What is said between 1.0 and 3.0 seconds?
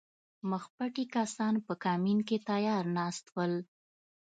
کسان په کمین کې تیار